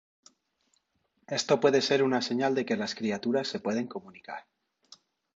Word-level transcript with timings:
Esto 1.27 1.59
puede 1.59 1.79
ser 1.83 2.01
una 2.01 2.23
señal 2.23 2.55
de 2.55 2.65
que 2.65 2.75
las 2.75 2.95
criaturas 2.95 3.47
se 3.47 3.59
pueden 3.59 3.85
comunicar. 3.85 4.47